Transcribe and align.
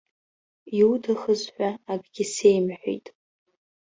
Иуҭахыз 0.79 1.41
ҳәа 1.53 1.69
акагьы 1.93 2.25
сеимҳәеит. 2.33 3.05